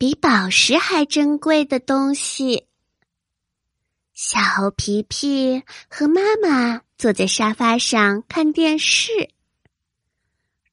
[0.00, 2.66] 比宝石还珍贵的东西。
[4.14, 9.28] 小猴皮皮和妈妈坐在沙发上看电视，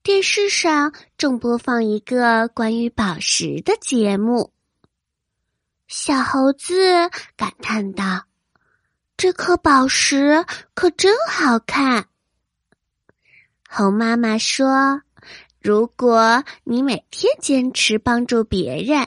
[0.02, 4.50] 电视上正播放一个关于宝石的节目。
[5.88, 8.24] 小猴子感叹道
[9.18, 12.08] ：“这颗宝石可真好看。”
[13.68, 15.02] 猴妈妈说
[15.60, 19.06] ：“如果你每天坚持帮助别人。”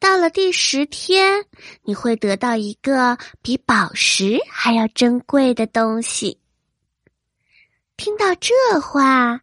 [0.00, 1.44] 到了第十天，
[1.82, 6.40] 你会得到一个比宝石还要珍贵的东西。
[7.98, 9.42] 听到这话，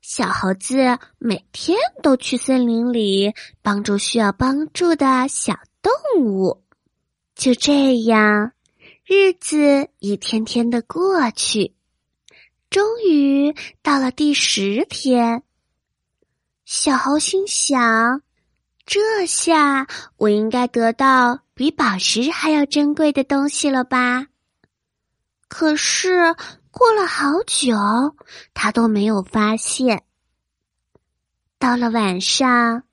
[0.00, 5.92] 小猴子每天都去森林里帮助需要帮助的小动
[6.24, 6.62] 物。
[7.34, 8.52] 就这样，
[9.04, 11.74] 日子一天天的过去，
[12.70, 13.52] 终于
[13.82, 15.42] 到了第十天。
[16.64, 18.22] 小猴心想。
[18.86, 24.28] 这下我应该得到比宝石还要珍贵的东西了吧？
[25.48, 26.36] 可是
[26.70, 27.76] 过了好久，
[28.54, 30.04] 他都没有发现。
[31.58, 32.84] 到了晚上，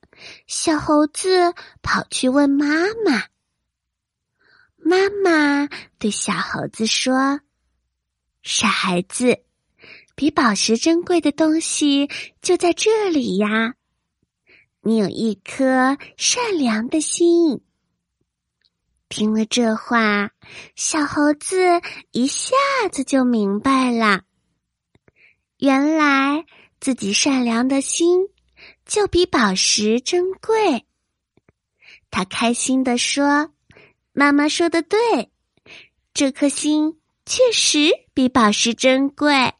[0.47, 1.53] 小猴子
[1.83, 2.65] 跑去问妈
[3.05, 3.25] 妈。
[4.77, 7.39] 妈妈对小猴子说
[8.41, 9.43] ：“傻孩子，
[10.15, 12.09] 比宝石珍贵的东西
[12.41, 13.75] 就在这里呀。”
[14.85, 17.61] 你有一颗善良的心。
[19.07, 20.31] 听了这话，
[20.75, 21.81] 小猴子
[22.11, 22.55] 一下
[22.91, 24.23] 子就明白了，
[25.57, 26.45] 原来
[26.81, 28.27] 自己善良的心
[28.85, 30.85] 就比宝石珍贵。
[32.11, 33.53] 他开心地说
[34.11, 35.31] ：“妈妈说的对，
[36.13, 39.53] 这颗心确实比宝石珍贵。”